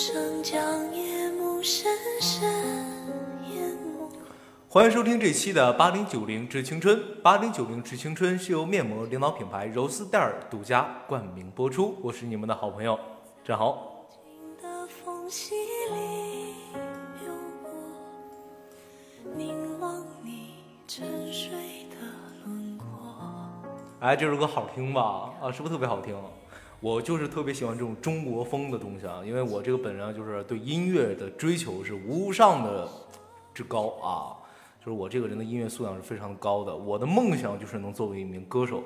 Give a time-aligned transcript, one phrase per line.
[0.00, 0.62] 深深
[1.02, 1.60] 淹没。
[4.66, 6.98] 欢迎收听这期的八零九零致青春。
[7.22, 11.98] 八零九零致青春是由面膜领导品牌柔丝黛尔独家冠名播出。
[12.02, 12.98] 我是你们的好朋友
[13.44, 14.06] 郑豪。
[14.62, 16.54] 的缝隙里
[17.20, 17.30] 流
[17.62, 17.70] 过，
[19.36, 20.54] 凝望你
[20.88, 21.50] 沉睡
[21.90, 21.96] 的
[22.46, 22.86] 轮廓。
[24.00, 25.30] 哎，这首歌好听吧？
[25.42, 26.16] 啊，是不是特别好听？
[26.82, 32.88] 我就是特别喜欢这种中国风的东西啊，因为我这个本人啊就是对音乐的追求是无上的
[33.52, 34.32] 之高啊，
[34.78, 36.74] 就是我这个人的音乐素养是非常高的。
[36.74, 38.82] 我的梦想就是能作为一名歌手。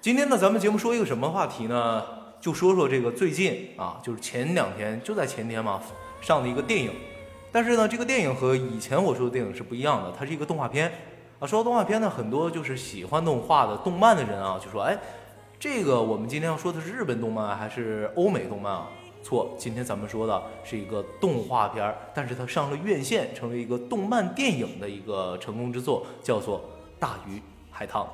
[0.00, 2.02] 今天呢，咱们节目说一个什么话题呢？
[2.40, 5.80] 就说说这个最近啊，就是前两天，就在前天嘛，
[6.20, 6.90] 上的一个电影。
[7.56, 10.92] 但是呢，这个电影和以前我说的电影是不一样的，它是一个动画片
[11.38, 11.46] 啊。
[11.46, 14.94] 说到动画片呢，很多就是喜欢动画的动漫的人啊，就说，哎，
[15.58, 18.88] 这个我们今天要说的是日本动漫还是欧美动漫啊？
[19.22, 26.58] 错，今天咱们说的是一个动画片儿，但是它上了院线，成为一个动漫电影的一个成功之作，叫做
[27.00, 27.40] 《大鱼
[27.70, 28.04] 海棠》。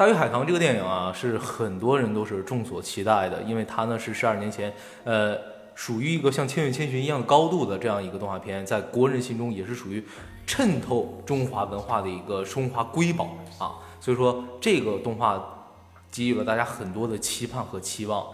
[0.00, 4.72] 大鱼海棠》这个电影啊，是很多人都是众所期待的，因为它呢是十二年前，
[5.04, 5.36] 呃，
[5.74, 10.02] 属于一个像《千与千寻》一样高度的这样一个动画片，在国人心中也是属于
[10.46, 13.76] 衬透中华文化的一个中华瑰宝啊。
[14.00, 15.68] 所以说，这个动画
[16.10, 18.26] 给予了大家很多的期盼和期望。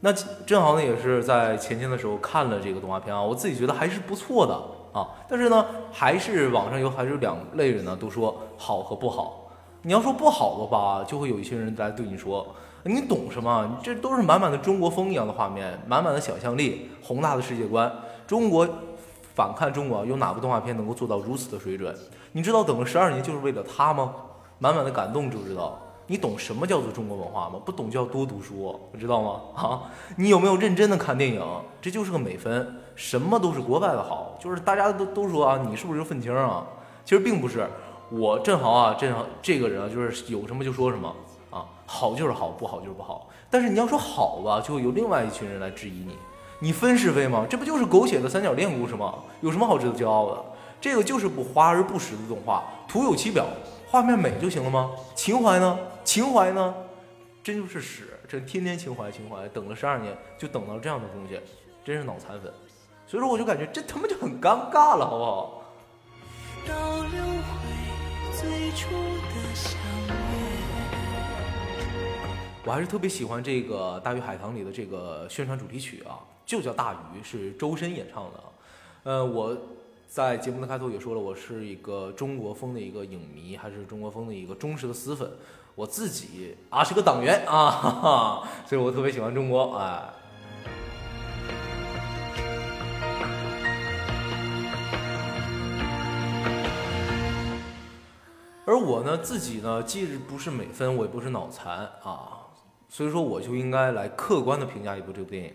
[0.00, 4.60] 那正好呢，也是在前天的时候看了这个动画片啊，我自己觉得还是不错的
[4.92, 5.06] 啊。
[5.28, 9.45] 但是呢，还是网上有还是有两类人呢，都说好和不好。
[9.86, 12.44] 你要说不好的话，就会有一些人来对你说
[12.82, 13.78] ：“你懂什么？
[13.84, 17.88] 这都是满满的中国风一样的画面，满满的想象力，宏大的世界观。
[18.26, 18.68] 中国
[19.36, 21.94] 反看中国，有哪部动画片能够做到如此的水准？
[22.32, 24.12] 你知道等了十二年就是为了他吗？
[24.58, 25.78] 满满的感动，知不知道？
[26.08, 27.60] 你懂什么叫做中国文化吗？
[27.64, 29.40] 不懂就要多读书，知道吗？
[29.54, 29.82] 啊，
[30.16, 31.40] 你有没有认真的看电影？
[31.80, 32.74] 这就是个美分。
[32.96, 36.66] 什么都是国外的好，就是大家都都说啊，你是不是愤青啊？
[37.04, 37.64] 其实并不是。
[38.10, 41.14] 我正豪啊，正豪这个人啊，就是有什么就说什么
[41.50, 43.28] 啊，好就是好，不好就是不好。
[43.50, 46.16] 但是你要说好吧，就会有另外一群人来质疑你，
[46.60, 47.46] 你分是非吗？
[47.48, 49.14] 这不就是狗血的三角恋故事吗？
[49.40, 50.44] 有什么好值得骄傲的？
[50.80, 53.46] 这个就是不华而不实的动画，徒有其表，
[53.88, 54.90] 画面美就行了吗？
[55.14, 55.78] 情怀呢？
[56.04, 56.74] 情怀呢？
[57.42, 58.08] 真就是屎！
[58.28, 61.40] 这天天情怀情怀，等了十二年就等到这样的东西，
[61.84, 62.52] 真是脑残粉。
[63.06, 65.62] 所以说我就感觉这他妈就很尴尬了，好不好？
[68.38, 69.72] 最初的相。
[72.66, 78.40] 我还是特别喜欢这个《大鱼海棠》里的这个宣传主题曲啊，就叫《大鱼》，是周深演唱的。
[79.04, 79.56] 呃，我
[80.06, 85.30] 在节目的开头也说了，我是一个中国风的一个影迷，还是中国风的一个忠实的死粉。
[85.74, 90.02] 我自己啊是个党员啊，哈哈，所以我特别喜欢中国，哎。
[98.76, 102.44] 而我呢，自己呢，既不是美分，我也不是脑残啊，
[102.90, 105.52] 所以说我就应该来客观的评价一部这部电影。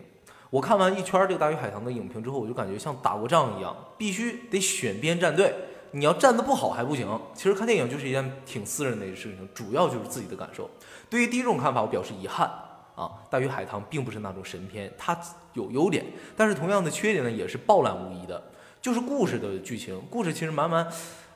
[0.50, 5.54] 我看完一圈这个《大鱼海棠》的影评之后，我就感觉像打过仗一样，必须得选边站队。
[5.92, 7.08] 你要站得不好还不行。
[7.32, 10.68] 其实看电影就是一件挺私人的事情，主要就是自己的感受。
[11.08, 12.46] 对于第一种看法，我表示遗憾
[12.96, 15.16] 啊，《大鱼海棠》并不是那种神片，它
[15.52, 16.04] 有优点，
[16.36, 18.42] 但是同样的缺点呢，也是暴烂无遗的，
[18.80, 20.86] 就是故事的剧情，故事其实满满。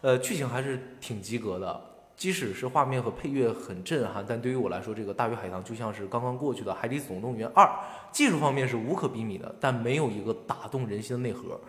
[0.01, 1.81] 呃，剧情还是挺及格的，
[2.17, 7.65] 即使是画面和配乐很震撼，但对于我来说，这个《大鱼海棠》就像是刚刚过去的《海底总动员二》，
[8.13, 11.61] 技术方面是无可比拟的，但没有一个打动人心的内核，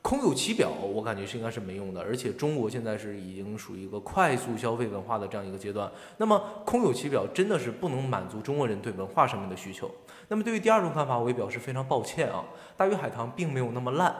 [0.00, 2.00] 空有其表，我感觉是应该是没用的。
[2.00, 9.90] 而且中国现在是已经属于一个快速消费文化的这样一个阶段，那么空有其表真的是不能满足中国人对文化上面的需求。
[10.28, 12.44] 那么对于第二种看法，我也表示非常抱歉啊，
[12.76, 14.14] 《大鱼海棠》并没有那么烂。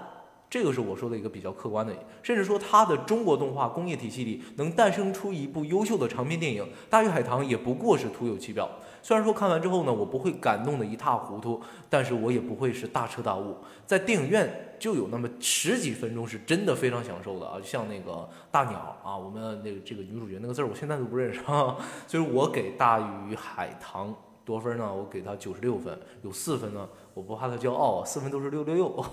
[0.52, 8.68] 这个是我说的一个比较客观的，甚至说它的中国动画工业体系里能诞生出一部优秀的长篇电影《大鱼海棠》，也不过是徒有其表。
[9.00, 11.58] 虽然说看完之后呢，我不会感动的一塌糊涂，
[11.88, 13.56] 但是我也不会是大彻大悟。
[13.86, 24.10] 在电影院就有那么十几分钟是真的非常享受的啊，像那个大鸟啊，我们那个这个女主角那个字儿我现在都不认识啊， 所以我给《大鱼海棠》
[24.44, 24.94] 多分呢？
[24.94, 29.04] 我给他九十六分，有四分呢，我不怕他骄傲，四分都是六六六。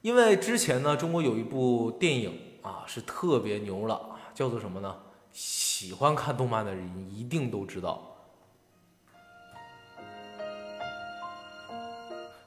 [0.00, 4.00] 因为之前呢，中国有一部电影啊是特别牛了，
[4.32, 4.94] 叫做什么呢？
[5.32, 8.16] 喜欢看动漫的人一定都知道，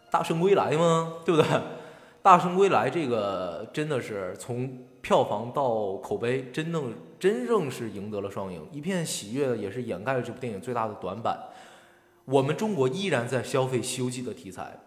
[0.09, 1.17] 大圣归来吗？
[1.25, 1.61] 对不对？
[2.21, 11.37] 大圣归来这个真的是从票房到口碑，真正真正是赢得了双赢，一片喜悦也是掩盖了这部电影最大的短板。
[12.25, 14.79] 我们中国依然在消费《西游记》的题材，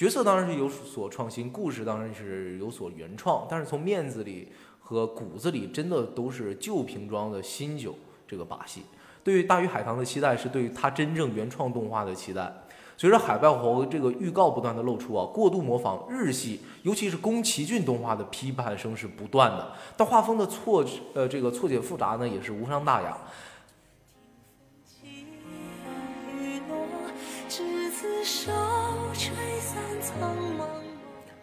[0.00, 4.48] 角色当然是有所创新，故事当然是有所原创，但是从面子里
[4.80, 7.94] 和骨子里，真的都是旧瓶装的新酒
[8.26, 8.80] 这个把戏。
[9.22, 12.50] 对于《大鱼海棠》的期待是对于它真正原创动画的期待。
[12.96, 19.70] 随着海报和这个预告不断的露出啊，过度模仿日系，尤其是宫崎骏动画的批判声是不断的。
[19.98, 20.82] 但画风的错
[21.12, 23.14] 呃这个错解复杂呢，也是无伤大雅。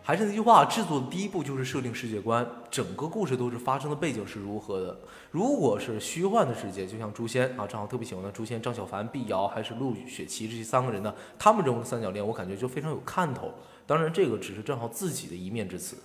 [0.04, 4.98] 还是那句话，制作的第一步就是设定世界观，整个故事都是发生的背景是如何的。
[5.32, 13.52] 如果是虚幻的世界，就像诛仙啊，正好特别喜欢的诛仙、张小凡、碧瑶还是陆雪琪这三个人呢，他们这种三角恋，我感觉就非常有看头。
[13.86, 15.98] 当然，这个只是正好自己的一面之词。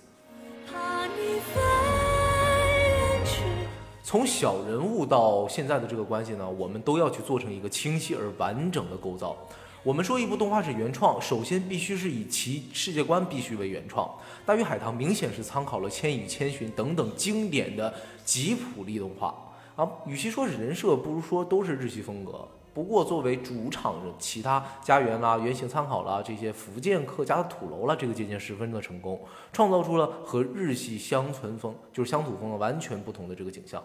[4.03, 9.37] 从小人物到现在的这个关系呢，我们都要去做成一个清晰而完整的构造。
[9.83, 14.07] 我们说一部动画是原创，首先必须是以其世界观必须为原创。
[14.45, 17.93] 《大鱼海棠》明显是参考了《千与千寻》等等经典的
[18.23, 19.35] 吉普力动画
[19.75, 22.47] 啊，与其说是人设，不如说都是日系风格。
[22.73, 29.19] 不过作为主场人，其他家园啦、原型参考啦、这些福建客家的土楼啦，这个借鉴十分的成功，
[29.51, 33.83] 创造出了和日系乡村风，就是乡土风完全不同的这个景象。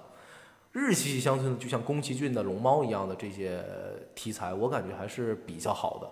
[0.72, 3.64] 日系乡村就像宫崎骏的龙猫一样的这些
[4.14, 6.08] 题材，我感觉还是比较好的。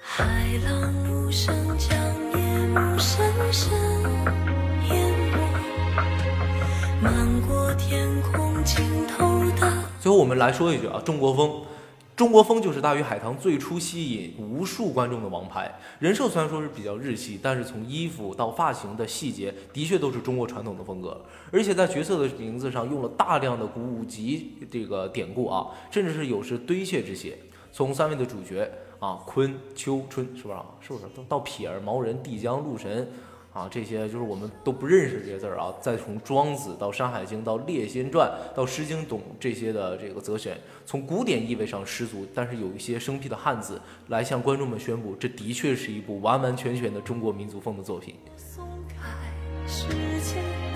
[0.00, 0.24] 海
[0.64, 1.96] 浪无声将
[2.32, 3.72] 夜幕深深
[4.90, 5.38] 淹没，
[7.00, 9.72] 漫过天空尽头的。
[10.00, 11.62] 最后我们来说一句啊，中国风。
[12.14, 15.72] 中国风就是大鱼海棠最初吸引无数观众的王牌。
[15.98, 21.18] 人设虽然说是比较日系，但是从衣服到发型的细节，的确都是中国传统的风格。
[21.50, 27.36] 而且在角色的名字上用了大量的古籍这个典故啊，甚至是有时堆砌之嫌。
[27.72, 30.66] 从三位的主角啊，坤、秋、春，是不是啊？
[30.80, 31.04] 是不是？
[31.26, 33.10] 到撇儿、毛人、帝江、陆神。
[33.52, 35.72] 啊，这些就是我们都不认识这些字儿啊。
[35.80, 40.56] 再从庄子到山海经到列仙传到诗经懂这些的这个择选，
[40.86, 48.14] 从古典意味上十足，但是有一些生僻的汉字，来向观众们宣布，这的确是一部完完全全的中国民族风的作品。
[48.36, 49.86] 松开时
[50.22, 50.71] 间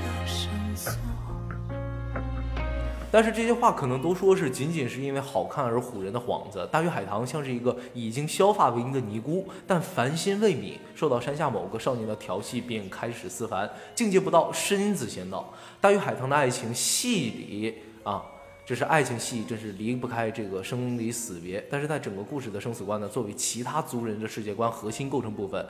[3.17, 6.69] 但是这些话可能都说是仅仅是因为好看而唬人的幌子。
[6.71, 15.51] 大鱼海棠像是一个已经削发为尼的尼姑，但凡心未泯，受到山下某个少年的调戏，便开始思凡，境界不到身子先到。
[15.81, 18.23] 大鱼海棠的爱情戏里啊，
[18.67, 21.67] 这是爱情戏，真是离不开这个生离死别。
[21.71, 25.67] 但是在整个故事的生死观呢，作为其他族人的世界观核心构成部分。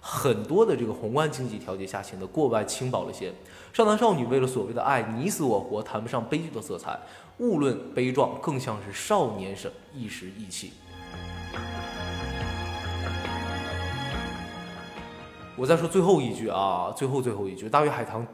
[0.00, 3.30] 很多的这个宏观经济调节下显得过外轻薄了些，
[3.72, 6.98] 少男少女为了所谓的爱你死我活，谈不上悲剧的色彩，
[7.38, 10.72] 勿论悲壮，更像是少年时一时意气。
[15.54, 18.26] 我再说最后一句啊，最后最后一句，大鱼海棠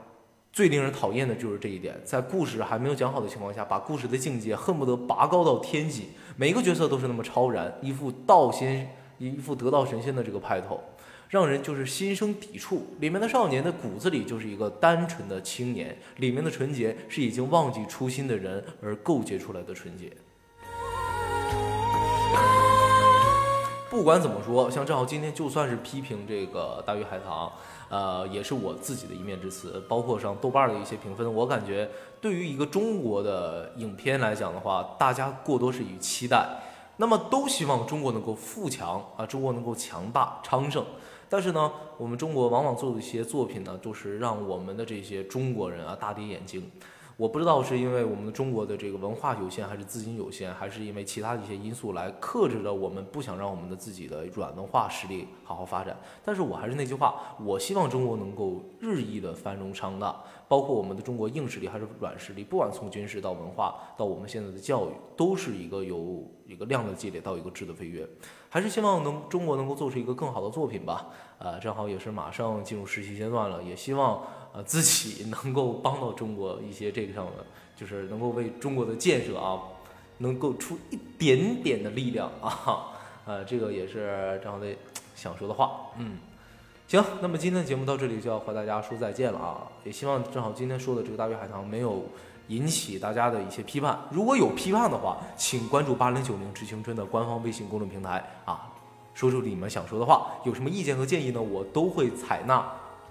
[0.52, 10.80] 最令人讨厌的就是这一点，在故事还没有讲好的情况下，把故事的境界恨不得拔高到天际，每个角色都是那么超然，一副道仙，一副得道神仙的这个派头。
[11.28, 12.87] 让人就是心生抵触。
[13.00, 20.12] 里面的少年的骨子里就是一个单纯的青年，里面的纯洁是已经忘记初心的人而构建出来的纯洁。
[23.88, 27.47] 不管怎么说，像正好今天就算是批评这个《大鱼海棠》，
[27.88, 29.83] 呃，也是我自己的一面之词。
[29.88, 31.88] 包括上豆瓣的一些评分，我感觉
[32.21, 36.47] 对于一个中国的影片来讲的话，大家过多是以期待，
[36.99, 40.85] 那么都希望中国能够富强啊，中国能够强大昌盛。
[41.28, 46.71] 但是呢，我们中国往往做的一些作品呢，都是让我们的这些中国人啊大跌眼镜。
[47.18, 55.97] 我不知道是因为我们中国的这个文化有限，还是资金有限，还是因为其他的一些因素来克制着我们，不想让我们的自己的软文化实力好好发展。
[56.23, 60.14] 但是我还是那句话，我希望中国能够日益的繁荣昌大，
[60.49, 68.09] 包括我们的中国硬实力还是软实力，不管从军事到文化到我们现在的教育，都是一个有一个量的积累到一个质的飞跃。
[68.49, 71.09] 还是希望能中国能够做出一个更好的作品吧。
[71.38, 74.23] 呃，正好也是马上进入实习阶段了，也希望。
[74.53, 77.45] 呃，自己能够帮到中国一些这个上的，
[77.76, 79.61] 就是能够为中国的建设啊，
[80.17, 82.88] 能够出一点点的力量啊，
[83.26, 84.75] 呃，这个也是正好的
[85.15, 85.91] 想说的话。
[85.99, 86.17] 嗯，
[86.88, 92.05] 行，那么今天的节目到这里就要和大家说再见了啊，也希望正好今天说的这个大鱼海棠没有
[92.47, 98.71] 引起大家的一些批判，如果有批判的话，请关注八零九零致青春的官方微信公众平台啊。
[99.14, 100.28] 说出你们想说的话。
[100.45, 101.43] 有什么意见和建议呢？
[101.43, 102.64] 我都会采纳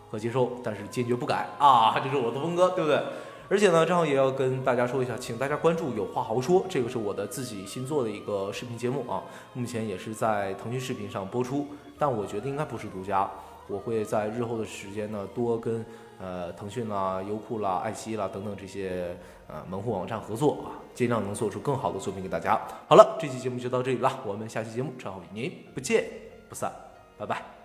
[0.10, 3.04] 和接受，但是坚决不改啊，这是我的风格，对不对？
[3.48, 9.24] 而且呢，正好也要跟大家说一下，请大家关注“有话好说”，这个是我的自己新做的一个视频节目啊，
[9.54, 11.68] 目前也是在腾讯视频上播出，
[12.00, 13.30] 但我觉得应该不是独家，
[13.68, 15.86] 我会在日后的时间呢，多跟
[16.20, 19.16] 呃腾讯啦、优酷啦、爱奇艺啦等等这些
[19.48, 22.60] 呃门户网站合作啊，尽量能做出更好的作品给大家。
[22.88, 26.06] 好了，这期节目就到这里了，我们下期节目正好与您不见
[26.50, 26.72] 不散，
[27.18, 27.65] 拜拜。